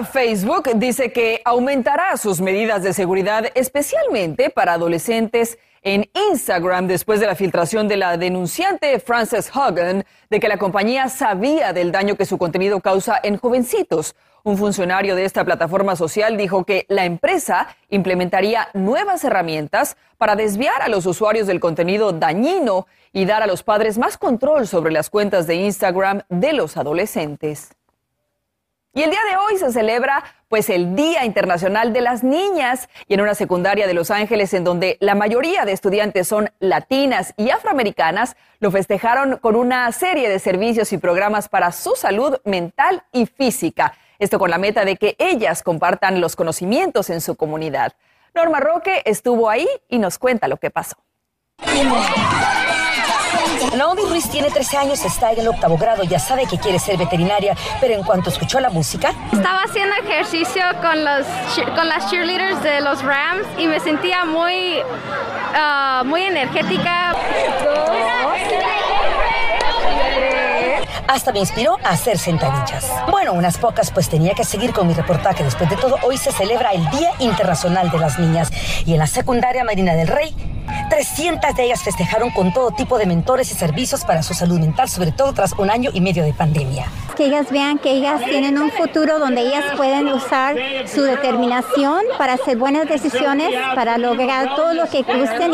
Facebook 0.05 0.71
dice 0.77 1.13
que 1.13 1.41
aumentará 1.45 2.17
sus 2.17 2.41
medidas 2.41 2.83
de 2.83 2.93
seguridad 2.93 3.47
especialmente 3.55 4.51
para 4.51 4.75
adolescentes 4.75 5.59
en 5.83 6.09
Instagram 6.31 6.87
después 6.87 7.21
de 7.21 7.27
la 7.27 7.35
filtración 7.35 7.89
de 7.89 7.97
la 7.97 8.17
denunciante 8.17 8.99
Frances 9.01 9.51
Hogan 9.55 10.05
de 10.31 10.41
que 10.41 10.49
la 10.49 10.59
compañía 10.59 11.09
sabía 11.09 11.73
del 11.73 11.93
daño 11.93 12.17
que 12.17 12.27
su 12.27 12.39
contenido 12.39 12.81
causa 12.81 13.19
en 13.23 13.39
jovencitos. 13.39 14.15
Un 14.45 14.57
funcionario 14.57 15.15
de 15.15 15.25
esta 15.25 15.45
plataforma 15.45 15.97
social 15.97 16.37
dijo 16.37 16.65
que 16.65 16.87
la 16.89 17.05
empresa 17.05 17.69
implementaría 17.89 18.69
nuevas 18.75 19.25
herramientas 19.25 19.97
para 20.17 20.37
desviar 20.37 20.83
a 20.83 20.89
los 20.89 21.07
usuarios 21.07 21.47
del 21.47 21.61
contenido 21.61 22.13
dañino 22.13 22.87
y 23.13 23.25
dar 23.25 23.43
a 23.43 23.47
los 23.47 23.63
padres 23.63 23.99
más 23.99 24.17
control 24.17 24.67
sobre 24.67 24.93
las 24.93 25.11
cuentas 25.11 25.47
de 25.47 25.57
Instagram 25.57 26.23
de 26.29 26.53
los 26.53 26.77
adolescentes. 26.77 27.78
Y 28.95 29.03
el 29.03 29.11
día 29.11 29.21
de 29.31 29.37
hoy 29.37 29.59
se 29.59 29.71
celebra 29.71 30.25
pues 30.49 30.71
el 30.71 30.97
Día 30.97 31.25
Internacional 31.25 31.93
de 31.93 32.01
las 32.01 32.25
Niñas 32.25 32.89
y 33.07 33.15
en 33.15 33.21
una 33.21 33.35
secundaria 33.35 33.87
de 33.87 33.93
Los 33.95 34.11
Ángeles 34.11 34.55
en 34.55 34.65
donde 34.65 34.97
la 35.01 35.15
mayoría 35.15 35.65
de 35.67 35.73
estudiantes 35.73 36.27
son 36.27 36.51
latinas 36.59 37.35
y 37.37 37.51
afroamericanas, 37.51 38.37
lo 38.61 38.71
festejaron 38.71 39.37
con 39.37 39.57
una 39.57 39.93
serie 39.93 40.31
de 40.31 40.39
servicios 40.39 40.93
y 40.93 40.99
programas 40.99 41.49
para 41.49 41.71
su 41.71 41.97
salud 41.97 42.39
mental 42.45 43.05
y 43.13 43.27
física. 43.27 43.95
Esto 44.19 44.39
con 44.39 44.51
la 44.51 44.59
meta 44.59 44.85
de 44.85 44.97
que 44.97 45.17
ellas 45.19 45.63
compartan 45.63 46.21
los 46.21 46.35
conocimientos 46.35 47.11
en 47.11 47.21
su 47.21 47.37
comunidad. 47.37 47.93
Norma 48.35 48.59
Roque 48.59 49.03
estuvo 49.05 49.51
ahí 49.51 49.69
y 49.89 49.99
nos 49.99 50.19
cuenta 50.19 50.49
lo 50.49 50.57
que 50.57 50.71
pasó. 50.71 50.97
Naomi 53.77 54.03
Ruiz 54.03 54.29
tiene 54.31 54.51
13 54.51 54.77
años, 54.77 55.05
está 55.05 55.33
en 55.33 55.41
el 55.41 55.49
octavo 55.49 55.77
grado, 55.77 56.05
ya 56.05 56.19
sabe 56.19 56.47
que 56.47 56.59
quiere 56.59 56.79
ser 56.79 56.97
veterinaria, 56.97 57.57
pero 57.81 57.95
en 57.95 58.03
cuanto 58.03 58.31
escuchó 58.31 58.61
la 58.61 58.71
música... 58.71 59.13
Estaba 59.33 59.63
haciendo 59.63 59.95
ejercicio 59.97 60.63
con, 60.81 61.05
los, 61.05 61.27
con 61.75 61.89
las 61.89 62.11
cheerleaders 62.11 62.63
de 62.63 62.81
los 62.81 63.03
Rams 63.03 63.47
y 63.59 63.67
me 63.67 63.81
sentía 63.81 64.25
muy, 64.25 64.79
uh, 64.81 66.05
muy 66.05 66.23
energética. 66.23 67.15
Hasta 71.09 71.33
me 71.33 71.39
inspiró 71.39 71.79
a 71.83 71.91
hacer 71.91 72.19
sentadillas. 72.19 72.87
Bueno, 73.11 73.33
unas 73.33 73.57
pocas, 73.57 73.91
pues 73.91 74.09
tenía 74.09 74.35
que 74.35 74.45
seguir 74.45 74.73
con 74.73 74.87
mi 74.87 74.95
reportaje. 74.95 75.43
Después 75.43 75.71
de 75.71 75.77
todo, 75.77 75.97
hoy 76.03 76.19
se 76.19 76.33
celebra 76.33 76.73
el 76.73 76.89
Día 76.91 77.13
Internacional 77.19 77.91
de 77.91 77.99
las 77.99 78.19
Niñas 78.19 78.51
y 78.85 78.93
en 78.93 78.99
la 78.99 79.07
secundaria 79.07 79.65
Marina 79.65 79.95
del 79.95 80.09
Rey 80.09 80.35
300 80.89 81.55
de 81.55 81.65
ellas 81.65 81.83
festejaron 81.83 82.31
con 82.31 82.53
todo 82.53 82.71
tipo 82.71 82.99
de 82.99 83.07
mentores 83.07 83.51
y 83.51 83.55
servicios 83.55 84.05
para 84.05 84.23
su 84.23 84.35
salud 84.35 84.59
mental, 84.59 84.89
sobre 84.89 85.13
todo 85.13 85.33
tras 85.33 85.53
un 85.59 85.71
año 85.71 85.91
y 85.93 86.01
medio 86.01 86.25
de 86.25 86.33
pandemia. 86.33 86.87
Que 87.17 87.27
ellas 87.27 87.51
vean 87.51 87.79
que 87.79 87.91
ellas 87.91 88.25
tienen 88.25 88.59
un 88.59 88.71
futuro 88.71 89.19
donde 89.19 89.43
ellas 89.43 89.65
pueden 89.77 90.09
usar 90.09 90.57
su 90.87 91.03
determinación 91.03 92.03
para 92.17 92.35
hacer 92.35 92.57
buenas 92.57 92.89
decisiones, 92.89 93.51
para 93.75 93.99
lograr 93.99 94.55
todo 94.55 94.75
lo 94.75 94.87
que 94.89 95.03
gusten. 95.03 95.53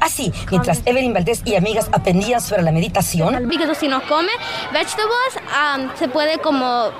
Así, 0.00 0.32
mientras 0.50 0.82
Evelyn 0.84 1.14
Valdés 1.14 1.42
y 1.44 1.56
amigas 1.56 1.88
aprendían 1.92 2.40
sobre 2.40 2.62
la 2.62 2.72
meditación. 2.72 3.48
Porque 3.48 3.74
si 3.74 3.88
no 3.88 4.02
come 4.06 4.30
vegetables, 4.72 5.36
um, 5.36 5.88
se 5.96 6.08
puede 6.08 6.38
como 6.38 6.90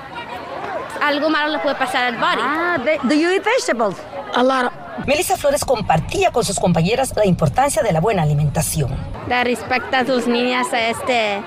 algo 1.02 1.28
malo 1.28 1.52
le 1.52 1.58
puede 1.58 1.74
pasar 1.74 2.04
al 2.04 2.16
body. 2.16 2.40
Ah, 2.40 2.78
do 3.02 3.14
you 3.14 3.30
eat 3.30 3.44
vegetables? 3.44 3.96
A 4.34 4.42
lot. 4.42 4.83
Melissa 5.06 5.36
Flores 5.36 5.64
compartía 5.64 6.30
con 6.30 6.44
sus 6.44 6.58
compañeras 6.58 7.12
la 7.16 7.26
importancia 7.26 7.82
de 7.82 7.92
la 7.92 8.00
buena 8.00 8.22
alimentación. 8.22 8.90
Dar 9.28 9.46
respeto 9.46 9.96
a 9.96 10.04
sus 10.04 10.26
niñas 10.26 10.72
a 10.72 10.88
este 10.88 11.42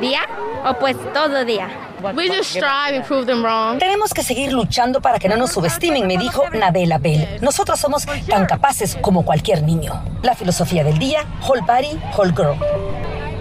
día 0.00 0.20
o 0.64 0.74
pues 0.78 0.96
todo 1.12 1.44
día. 1.44 1.68
We 2.16 2.26
just 2.26 2.50
strive 2.50 2.96
and 2.96 3.06
prove 3.06 3.26
them 3.26 3.44
wrong. 3.44 3.78
Tenemos 3.78 4.12
que 4.12 4.24
seguir 4.24 4.52
luchando 4.52 5.00
para 5.00 5.20
que 5.20 5.28
no 5.28 5.36
nos 5.36 5.52
subestimen, 5.52 6.06
me 6.06 6.18
dijo 6.18 6.42
Nabela 6.50 6.98
Bell. 6.98 7.38
Nosotros 7.40 7.78
somos 7.78 8.06
tan 8.28 8.46
capaces 8.46 8.98
como 9.00 9.24
cualquier 9.24 9.62
niño. 9.62 10.02
La 10.22 10.34
filosofía 10.34 10.82
del 10.82 10.98
día, 10.98 11.24
whole 11.46 11.62
body, 11.62 12.00
whole 12.16 12.32
girl. 12.32 12.56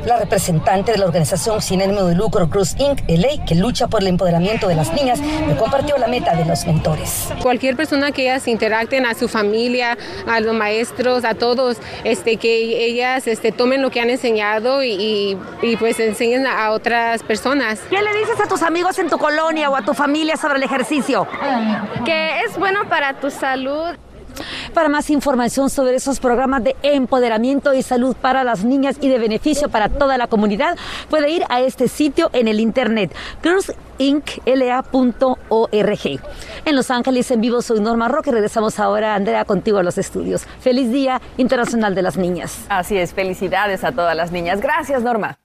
La 0.05 0.17
representante 0.17 0.91
de 0.91 0.97
la 0.97 1.05
organización 1.05 1.61
sin 1.61 1.81
ánimo 1.81 2.03
de 2.03 2.15
lucro 2.15 2.49
Cruz 2.49 2.75
Inc., 2.79 3.01
LA, 3.07 3.45
que 3.45 3.55
lucha 3.55 3.87
por 3.87 4.01
el 4.01 4.07
empoderamiento 4.07 4.67
de 4.67 4.75
las 4.75 4.91
niñas, 4.93 5.19
me 5.19 5.55
compartió 5.55 5.97
la 5.97 6.07
meta 6.07 6.35
de 6.35 6.45
los 6.45 6.65
mentores. 6.65 7.29
Cualquier 7.41 7.75
persona 7.75 8.11
que 8.11 8.23
ellas 8.23 8.47
interacten 8.47 9.05
a 9.05 9.13
su 9.13 9.27
familia, 9.27 9.97
a 10.27 10.39
los 10.39 10.55
maestros, 10.55 11.23
a 11.23 11.35
todos, 11.35 11.77
este, 12.03 12.37
que 12.37 12.85
ellas 12.85 13.27
este, 13.27 13.51
tomen 13.51 13.81
lo 13.81 13.91
que 13.91 14.01
han 14.01 14.09
enseñado 14.09 14.83
y, 14.83 15.37
y 15.61 15.75
pues 15.77 15.99
enseñen 15.99 16.47
a 16.47 16.71
otras 16.71 17.21
personas. 17.23 17.79
¿Qué 17.89 18.01
le 18.01 18.13
dices 18.17 18.39
a 18.43 18.47
tus 18.47 18.63
amigos 18.63 18.97
en 18.99 19.09
tu 19.09 19.17
colonia 19.17 19.69
o 19.69 19.75
a 19.75 19.83
tu 19.83 19.93
familia 19.93 20.35
sobre 20.37 20.55
el 20.57 20.63
ejercicio? 20.63 21.27
Que 22.05 22.39
es 22.41 22.57
bueno 22.57 22.81
para 22.89 23.13
tu 23.13 23.29
salud. 23.29 23.95
Para 24.73 24.89
más 24.89 25.09
información 25.09 25.69
sobre 25.69 25.95
esos 25.95 26.19
programas 26.19 26.63
de 26.63 26.75
empoderamiento 26.81 27.73
y 27.73 27.83
salud 27.83 28.15
para 28.15 28.43
las 28.43 28.63
niñas 28.63 28.97
y 29.01 29.09
de 29.09 29.19
beneficio 29.19 29.69
para 29.69 29.89
toda 29.89 30.17
la 30.17 30.27
comunidad, 30.27 30.77
puede 31.09 31.29
ir 31.29 31.43
a 31.49 31.61
este 31.61 31.87
sitio 31.87 32.29
en 32.33 32.47
el 32.47 32.59
internet, 32.59 33.13
girlsincla.org. 33.43 34.89
En 36.65 36.75
Los 36.75 36.91
Ángeles, 36.91 37.31
en 37.31 37.41
vivo, 37.41 37.61
soy 37.61 37.81
Norma 37.81 38.07
Roque. 38.07 38.31
Regresamos 38.31 38.79
ahora, 38.79 39.15
Andrea, 39.15 39.43
contigo 39.45 39.79
a 39.79 39.83
los 39.83 39.97
estudios. 39.97 40.45
Feliz 40.61 40.89
Día 40.91 41.21
Internacional 41.37 41.93
de 41.93 42.01
las 42.01 42.15
Niñas. 42.17 42.65
Así 42.69 42.97
es, 42.97 43.13
felicidades 43.13 43.83
a 43.83 43.91
todas 43.91 44.15
las 44.15 44.31
niñas. 44.31 44.61
Gracias, 44.61 45.03
Norma. 45.03 45.40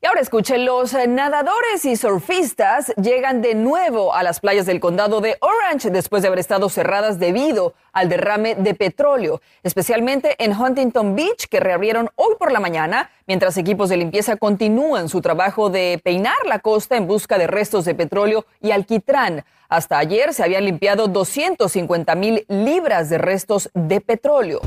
Y 0.00 0.06
ahora 0.06 0.20
escuchen, 0.20 0.64
los 0.64 0.94
eh, 0.94 1.08
nadadores 1.08 1.84
y 1.84 1.96
surfistas 1.96 2.92
llegan 3.02 3.42
de 3.42 3.56
nuevo 3.56 4.14
a 4.14 4.22
las 4.22 4.38
playas 4.38 4.64
del 4.64 4.78
condado 4.78 5.20
de 5.20 5.36
Orange 5.40 5.90
después 5.90 6.22
de 6.22 6.28
haber 6.28 6.38
estado 6.38 6.68
cerradas 6.68 7.18
debido 7.18 7.74
al 7.92 8.08
derrame 8.08 8.54
de 8.54 8.74
petróleo, 8.74 9.40
especialmente 9.64 10.36
en 10.38 10.52
Huntington 10.52 11.16
Beach, 11.16 11.48
que 11.48 11.58
reabrieron 11.58 12.10
hoy 12.14 12.36
por 12.38 12.52
la 12.52 12.60
mañana, 12.60 13.10
mientras 13.26 13.56
equipos 13.56 13.88
de 13.88 13.96
limpieza 13.96 14.36
continúan 14.36 15.08
su 15.08 15.20
trabajo 15.20 15.68
de 15.68 16.00
peinar 16.04 16.36
la 16.46 16.60
costa 16.60 16.96
en 16.96 17.08
busca 17.08 17.36
de 17.36 17.48
restos 17.48 17.84
de 17.84 17.96
petróleo 17.96 18.46
y 18.60 18.70
alquitrán. 18.70 19.44
Hasta 19.68 19.98
ayer 19.98 20.32
se 20.32 20.44
habían 20.44 20.64
limpiado 20.64 21.08
250 21.08 22.14
mil 22.14 22.44
libras 22.46 23.10
de 23.10 23.18
restos 23.18 23.68
de 23.74 24.00
petróleo. 24.00 24.60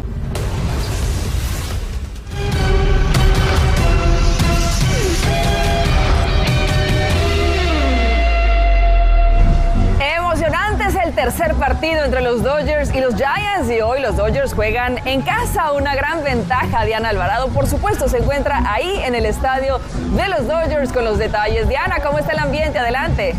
Tercer 11.21 11.53
partido 11.53 12.03
entre 12.03 12.21
los 12.21 12.41
Dodgers 12.41 12.91
y 12.95 12.99
los 12.99 13.13
Giants 13.13 13.69
y 13.69 13.79
hoy 13.79 14.01
los 14.01 14.17
Dodgers 14.17 14.55
juegan 14.55 14.97
en 15.05 15.21
casa. 15.21 15.71
Una 15.71 15.93
gran 15.93 16.23
ventaja. 16.23 16.83
Diana 16.83 17.09
Alvarado, 17.09 17.49
por 17.49 17.67
supuesto, 17.67 18.09
se 18.09 18.17
encuentra 18.17 18.63
ahí 18.67 18.99
en 19.05 19.13
el 19.13 19.27
estadio 19.27 19.79
de 20.15 20.27
los 20.29 20.47
Dodgers 20.47 20.91
con 20.91 21.05
los 21.05 21.19
detalles. 21.19 21.69
Diana, 21.69 21.99
¿cómo 22.01 22.17
está 22.17 22.31
el 22.31 22.39
ambiente? 22.39 22.79
Adelante. 22.79 23.35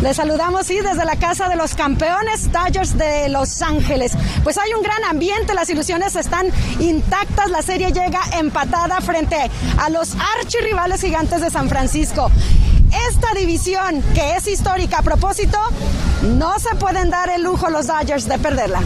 Les 0.00 0.16
saludamos, 0.16 0.66
sí, 0.66 0.80
desde 0.80 1.04
la 1.04 1.16
casa 1.16 1.50
de 1.50 1.56
los 1.56 1.74
campeones 1.74 2.50
Dodgers 2.50 2.96
de 2.96 3.28
Los 3.28 3.60
Ángeles. 3.60 4.12
Pues 4.42 4.56
hay 4.56 4.72
un 4.72 4.82
gran 4.82 5.04
ambiente, 5.04 5.52
las 5.52 5.68
ilusiones 5.68 6.16
están 6.16 6.46
intactas, 6.78 7.50
la 7.50 7.60
serie 7.60 7.92
llega 7.92 8.20
empatada 8.38 9.02
frente 9.02 9.36
a 9.78 9.90
los 9.90 10.16
archirrivales 10.38 11.02
gigantes 11.02 11.42
de 11.42 11.50
San 11.50 11.68
Francisco. 11.68 12.30
Esta 13.08 13.32
división, 13.38 14.02
que 14.14 14.36
es 14.36 14.46
histórica 14.48 14.98
a 14.98 15.02
propósito, 15.02 15.58
no 16.22 16.58
se 16.58 16.74
pueden 16.76 17.10
dar 17.10 17.30
el 17.30 17.42
lujo 17.42 17.70
los 17.70 17.86
Dodgers 17.86 18.28
de 18.28 18.38
perderla. 18.38 18.82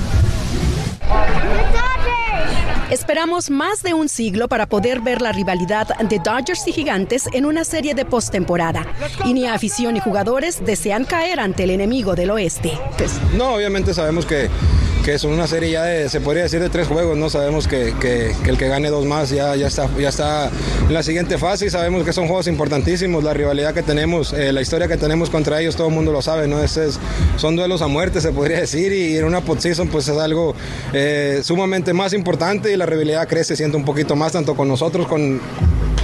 Esperamos 2.91 3.51
más 3.51 3.83
de 3.83 3.95
un 3.95 4.09
siglo 4.09 4.47
para 4.47 4.67
poder 4.67 5.01
ver 5.01 5.23
la 5.23 5.33
rivalidad 5.33 5.89
de 5.99 6.19
Dodgers 6.19 6.67
y 6.69 6.73
Gigantes 6.73 7.29
en 7.33 7.47
una 7.47 7.65
serie 7.65 7.95
de 7.95 8.05
postemporada. 8.05 8.87
Y 9.25 9.33
ni 9.33 9.47
afición 9.47 9.95
ni 9.95 10.01
jugadores 10.01 10.65
desean 10.65 11.05
caer 11.05 11.41
ante 11.41 11.65
el 11.65 11.71
enemigo 11.71 12.15
del 12.15 12.31
oeste. 12.31 12.79
No, 13.35 13.55
obviamente 13.55 13.95
sabemos 13.95 14.27
que, 14.27 14.51
que 15.05 15.13
es 15.13 15.25
una 15.25 15.47
serie 15.47 15.71
ya 15.71 15.83
de, 15.85 16.09
se 16.09 16.21
podría 16.21 16.45
decir 16.45 16.61
de 16.61 16.71
tres 16.71 16.89
juegos, 16.89 17.17
¿no? 17.19 17.29
Sabemos 17.29 17.69
que, 17.69 17.93
que- 18.01 18.35
el 18.49 18.57
que 18.57 18.69
gane 18.69 18.89
dos 18.89 19.05
más 19.05 19.29
ya, 19.31 19.55
ya, 19.55 19.67
está, 19.67 19.87
ya 19.99 20.09
está 20.09 20.51
en 20.89 20.95
la 20.95 21.03
siguiente 21.03 21.37
fase 21.37 21.67
y 21.67 21.71
sabemos 21.71 22.05
que 22.05 22.13
son 22.15 22.27
juegos 22.27 22.47
importantísimos, 22.47 23.23
la 23.23 23.35
rivalidad 23.35 23.75
que 23.75 23.83
tenemos, 23.83 24.33
eh, 24.33 24.51
la 24.53 24.63
historia 24.63 24.89
que 24.89 24.97
tenemos 24.97 25.29
contra 25.29 25.61
ellos, 25.61 25.77
todo 25.77 25.89
el 25.89 25.95
mundo 25.95 26.11
lo 26.11 26.23
sabe, 26.23 26.49
¿no? 26.49 26.57
Son 27.37 27.55
duelos 27.55 27.83
a 27.83 27.87
muerte, 27.87 28.23
se 28.23 28.33
podría 28.33 28.61
decir, 28.61 28.93
y 28.93 29.17
en 29.19 29.25
una 29.25 29.43
postseason 29.43 29.89
pues 29.89 30.09
es 30.09 30.17
algo 30.17 30.55
eh, 30.95 31.41
sumamente 31.45 31.93
más 31.93 32.15
importante 32.15 32.73
y 32.73 32.77
la 32.77 32.87
rivalidad 32.87 33.29
crece, 33.29 33.57
siente 33.57 33.77
un 33.77 33.85
poquito 33.85 34.17
más, 34.17 34.33
tanto 34.33 34.55
con 34.57 34.69
nosotros, 34.69 35.07
con, 35.07 35.39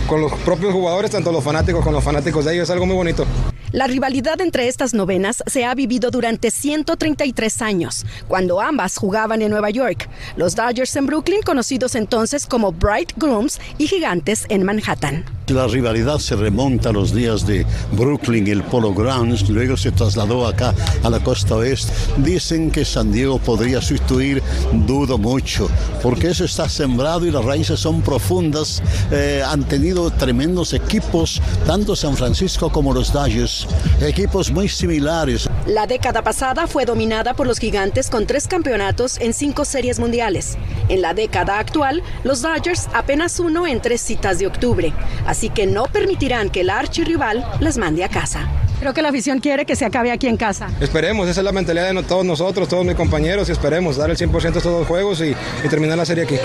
con 0.07 0.21
los 0.21 0.33
propios 0.45 0.75
jugadores, 0.75 1.11
tanto 1.11 1.33
los 1.33 1.43
fanáticos, 1.43 1.83
con 1.83 1.95
los 1.95 2.05
fanáticos 2.05 2.45
de 2.45 2.53
ellos, 2.53 2.65
es 2.65 2.71
algo 2.71 2.85
muy 2.85 2.97
bonito. 2.97 3.25
La 3.73 3.87
rivalidad 3.87 4.41
entre 4.41 4.67
estas 4.67 4.95
novenas 4.95 5.45
se 5.47 5.65
ha 5.65 5.75
vivido 5.77 6.11
durante 6.11 6.51
133 6.51 7.63
años, 7.63 8.05
cuando 8.27 8.61
ambas 8.61 8.97
jugaban 8.97 9.43
en 9.43 9.51
Nueva 9.51 9.71
York. 9.71 10.09
Los 10.37 10.57
Dodgers 10.57 10.97
en 10.97 11.07
Brooklyn, 11.07 11.43
conocidos 11.43 11.95
entonces 11.95 12.47
como 12.47 12.73
Bright 12.73 13.13
Grooms, 13.17 13.61
y 13.79 13.87
Gigantes 13.87 14.45
en 14.49 14.65
Manhattan. 14.65 15.25
La 15.51 15.67
rivalidad 15.67 16.19
se 16.19 16.37
remonta 16.37 16.91
a 16.91 16.93
los 16.93 17.13
días 17.13 17.45
de 17.45 17.67
Brooklyn 17.93 18.47
el 18.47 18.63
Polo 18.63 18.95
Grounds, 18.95 19.49
luego 19.49 19.77
se 19.77 19.91
trasladó 19.91 20.47
acá 20.47 20.73
a 21.03 21.11
la 21.11 21.19
costa 21.19 21.57
oeste. 21.57 21.93
Dicen 22.19 22.71
que 22.71 22.85
San 22.85 23.11
Diego 23.11 23.41
podría 23.41 23.81
sustituir, 23.81 24.43
dudo 24.87 25.19
mucho, 25.19 25.69
porque 26.03 26.29
eso 26.29 26.45
está 26.45 26.69
sembrado 26.69 27.27
y 27.27 27.33
las 27.33 27.45
raíces 27.45 27.81
son 27.81 28.01
profundas. 28.01 28.81
Eh, 29.11 29.43
han 29.45 29.65
tenido 29.65 30.11
tremendos 30.13 30.73
equipos, 30.73 31.43
tanto 31.67 31.97
San 31.97 32.17
Francisco 32.17 32.71
como 32.71 32.95
los 32.95 33.13
Dodgers, 33.13 33.67
equipos 34.01 34.53
muy 34.53 34.69
similares. 34.69 35.49
La 35.67 35.89
década 35.89 36.23
pasada 36.23 36.69
fue 36.69 36.85
dominada 36.85 37.35
por 37.35 37.49
los 37.49 37.59
gigantes 37.59 38.09
con 38.09 38.27
tres 38.27 38.47
campeonatos 38.47 39.19
en 39.21 39.35
cinco 39.35 39.65
series 39.65 39.99
mundiales. 39.99 40.57
En 40.89 41.03
la 41.03 41.13
década 41.13 41.59
actual, 41.59 42.03
los 42.25 42.41
Dodgers 42.43 42.89
apenas 42.95 43.41
uno 43.41 43.67
en 43.67 43.81
tres 43.81 44.01
citas 44.01 44.39
de 44.39 44.47
octubre, 44.47 44.93
que 45.49 45.67
no 45.67 45.85
permitirán 45.85 46.51
que 46.51 46.61
el 46.61 46.71
archirrival 46.71 47.45
les 47.61 47.79
mande 47.79 48.05
a 48.05 48.09
casa. 48.09 48.49
Creo 48.81 48.95
que 48.95 49.03
la 49.03 49.09
afición 49.09 49.41
quiere 49.41 49.67
que 49.67 49.77
se 49.77 49.85
acabe 49.85 50.11
aquí 50.13 50.27
en 50.27 50.37
casa. 50.37 50.69
Esperemos, 50.81 51.29
esa 51.29 51.41
es 51.41 51.45
la 51.45 51.53
mentalidad 51.53 51.93
de 51.93 52.03
todos 52.03 52.25
nosotros, 52.25 52.69
todos 52.69 52.85
mis 52.85 52.95
compañeros, 52.95 53.49
y 53.49 53.53
esperemos 53.53 53.97
dar 53.97 54.11
el 54.11 54.17
100% 54.17 54.45
a 54.45 54.49
estos 54.49 54.65
dos 54.65 54.87
juegos 54.87 55.21
y, 55.21 55.35
y 55.65 55.69
terminar 55.69 55.99
la 55.99 56.05
serie 56.05 56.25
aquí. 56.25 56.37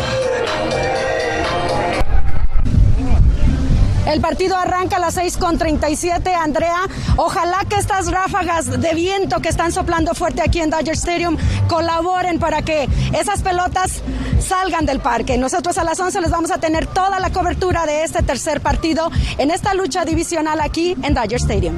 El 4.05 4.21
partido 4.21 4.55
arranca 4.55 4.97
a 4.97 4.99
las 4.99 5.15
6 5.15 5.37
con 5.37 5.57
37, 5.57 6.33
Andrea. 6.33 6.87
Ojalá 7.17 7.59
que 7.67 7.75
estas 7.75 8.11
ráfagas 8.11 8.79
de 8.79 8.93
viento 8.93 9.39
que 9.39 9.49
están 9.49 9.71
soplando 9.71 10.13
fuerte 10.13 10.41
aquí 10.43 10.61
en 10.61 10.69
Dodger 10.69 10.93
Stadium 10.93 11.37
colaboren 11.67 12.39
para 12.39 12.61
que 12.61 12.87
esas 13.13 13.41
pelotas 13.41 14.03
salgan 14.39 14.85
del 14.85 14.99
parque. 14.99 15.37
Nosotros 15.37 15.77
a 15.77 15.83
las 15.83 15.99
11 15.99 16.21
les 16.21 16.29
vamos 16.29 16.51
a 16.51 16.59
tener 16.59 16.85
toda 16.85 17.19
la 17.19 17.31
cobertura 17.31 17.85
de 17.85 18.03
este 18.03 18.21
tercer 18.21 18.61
partido 18.61 19.11
en 19.37 19.49
esta 19.49 19.73
lucha 19.73 20.05
divisional 20.05 20.61
aquí 20.61 20.95
en 21.01 21.13
Dodger 21.13 21.39
Stadium. 21.39 21.75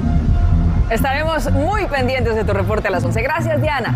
Estaremos 0.90 1.50
muy 1.52 1.86
pendientes 1.86 2.34
de 2.34 2.44
tu 2.44 2.52
reporte 2.52 2.88
a 2.88 2.90
las 2.90 3.04
11. 3.04 3.22
Gracias, 3.22 3.60
Diana. 3.60 3.94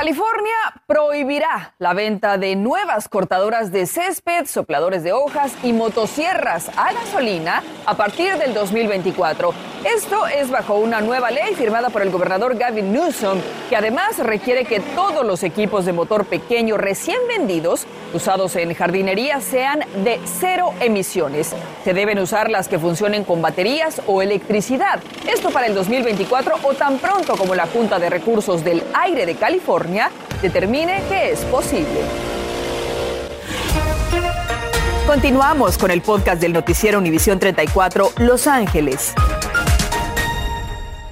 California 0.00 0.54
prohibirá 0.86 1.74
la 1.78 1.92
venta 1.92 2.38
de 2.38 2.56
nuevas 2.56 3.06
cortadoras 3.06 3.70
de 3.70 3.84
césped, 3.84 4.46
sopladores 4.46 5.02
de 5.02 5.12
hojas 5.12 5.52
y 5.62 5.74
motosierras 5.74 6.70
a 6.74 6.94
gasolina 6.94 7.62
a 7.84 7.94
partir 7.98 8.38
del 8.38 8.54
2024. 8.54 9.52
Esto 9.84 10.26
es 10.26 10.50
bajo 10.50 10.74
una 10.74 11.00
nueva 11.00 11.30
ley 11.30 11.54
firmada 11.54 11.88
por 11.88 12.02
el 12.02 12.10
gobernador 12.10 12.56
Gavin 12.58 12.92
Newsom, 12.92 13.38
que 13.70 13.76
además 13.76 14.18
requiere 14.18 14.66
que 14.66 14.80
todos 14.80 15.24
los 15.24 15.42
equipos 15.42 15.86
de 15.86 15.94
motor 15.94 16.26
pequeño 16.26 16.76
recién 16.76 17.16
vendidos, 17.28 17.86
usados 18.12 18.56
en 18.56 18.74
jardinería, 18.74 19.40
sean 19.40 19.80
de 20.04 20.20
cero 20.24 20.74
emisiones. 20.80 21.54
Se 21.82 21.94
deben 21.94 22.18
usar 22.18 22.50
las 22.50 22.68
que 22.68 22.78
funcionen 22.78 23.24
con 23.24 23.40
baterías 23.40 24.02
o 24.06 24.20
electricidad. 24.20 25.00
Esto 25.26 25.50
para 25.50 25.66
el 25.66 25.74
2024 25.74 26.56
o 26.62 26.74
tan 26.74 26.98
pronto 26.98 27.36
como 27.38 27.54
la 27.54 27.66
Junta 27.66 27.98
de 27.98 28.10
Recursos 28.10 28.62
del 28.62 28.82
Aire 28.92 29.24
de 29.24 29.36
Determine 30.40 31.02
que 31.08 31.32
es 31.32 31.40
posible. 31.46 32.00
Continuamos 35.06 35.76
con 35.76 35.90
el 35.90 36.02
podcast 36.02 36.40
del 36.40 36.52
noticiero 36.52 36.98
Univisión 36.98 37.40
34 37.40 38.12
Los 38.18 38.46
Ángeles. 38.46 39.12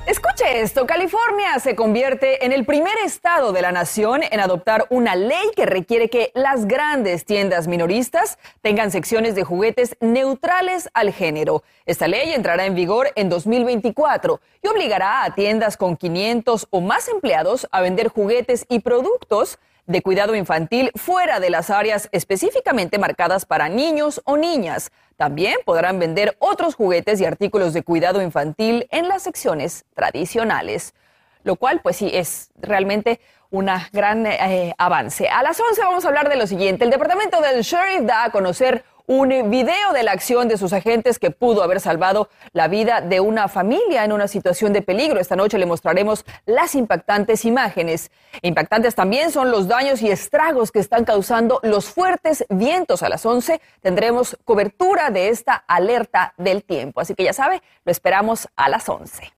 Escuche 0.09 0.63
esto, 0.63 0.87
California 0.87 1.59
se 1.59 1.77
convierte 1.77 2.47
en 2.47 2.53
el 2.53 2.65
primer 2.65 2.97
estado 3.05 3.53
de 3.53 3.61
la 3.61 3.73
nación 3.73 4.23
en 4.23 4.41
adoptar 4.41 4.87
una 4.89 5.15
ley 5.15 5.51
que 5.55 5.67
requiere 5.67 6.09
que 6.09 6.33
las 6.35 6.67
grandes 6.67 7.27
tiendas 7.27 7.69
minoristas 7.69 8.39
tengan 8.63 8.91
secciones 8.91 9.35
de 9.35 9.45
juguetes 9.45 9.99
neutrales 10.01 10.89
al 10.95 11.13
género. 11.13 11.63
Esta 11.85 12.09
ley 12.09 12.33
entrará 12.33 12.65
en 12.65 12.75
vigor 12.75 13.09
en 13.17 13.29
2024 13.29 14.41
y 14.63 14.69
obligará 14.69 15.25
a 15.25 15.35
tiendas 15.35 15.77
con 15.77 15.95
500 15.95 16.69
o 16.71 16.81
más 16.81 17.09
empleados 17.09 17.69
a 17.71 17.83
vender 17.83 18.09
juguetes 18.09 18.65
y 18.71 18.81
productos 18.81 19.59
de 19.89 20.03
cuidado 20.03 20.37
infantil 20.37 20.93
fuera 20.95 21.41
de 21.41 21.49
las 21.49 21.71
áreas 21.71 22.09
específicamente 22.13 22.99
marcadas 22.99 23.47
para 23.47 23.71
niños 23.71 24.21
o 24.25 24.37
niñas. 24.37 24.93
También 25.17 25.57
podrán 25.65 25.99
vender 25.99 26.37
otros 26.39 26.75
juguetes 26.75 27.21
y 27.21 27.25
artículos 27.25 27.73
de 27.73 27.83
cuidado 27.83 28.21
infantil 28.23 28.87
en 28.91 29.09
las 29.09 29.23
secciones 29.23 29.87
tradicionales, 29.95 30.95
lo 31.43 31.57
cual 31.57 31.81
pues 31.83 31.97
sí 31.97 32.11
es 32.13 32.51
realmente 32.61 33.19
un 33.51 33.71
gran 33.91 34.27
eh, 34.27 34.75
avance. 34.77 35.27
A 35.29 35.43
las 35.43 35.59
11 35.59 35.81
vamos 35.81 36.05
a 36.05 36.09
hablar 36.09 36.29
de 36.29 36.37
lo 36.37 36.47
siguiente. 36.47 36.85
El 36.85 36.91
departamento 36.91 37.41
del 37.41 37.63
sheriff 37.63 38.03
da 38.03 38.25
a 38.25 38.31
conocer 38.31 38.85
un 39.09 39.31
video 39.51 39.93
de 39.95 40.03
la 40.03 40.13
acción 40.13 40.49
de 40.49 40.59
sus 40.59 40.75
agentes 40.75 41.19
que 41.19 41.31
pudo 41.31 41.63
haber 41.63 41.81
salvado 41.81 42.29
la 42.53 42.69
vida 42.69 43.01
de 43.01 43.21
una 43.21 43.49
familia 43.49 44.05
en 44.05 44.13
una 44.13 44.29
situación 44.29 44.75
de 44.75 44.83
peligro. 44.83 45.19
Esta 45.19 45.35
noche 45.35 45.57
le 45.57 45.65
mostraremos 45.65 46.27
las 46.45 46.75
impactantes 46.75 47.47
imágenes. 47.47 48.11
Impactantes 48.43 48.95
también 48.95 49.31
son 49.31 49.51
los 49.51 49.67
daños 49.67 50.03
y 50.03 50.11
estragos 50.11 50.71
que 50.71 50.81
están 50.81 51.07
causando 51.07 51.59
los 51.63 51.87
fuertes 51.87 52.45
vientos. 52.51 53.03
A 53.03 53.09
las 53.09 53.25
11 53.25 53.63
tendremos 53.81 54.37
cobertura 54.45 55.09
de 55.11 55.31
esta 55.31 55.55
alerta 55.55 56.35
del 56.37 56.63
tiempo. 56.63 57.01
Así 57.01 57.15
que 57.15 57.25
ya 57.25 57.33
sabe, 57.33 57.63
lo 57.87 57.93
esperamos 57.93 58.47
a 58.57 58.69
las 58.69 58.87
11. 58.91 59.38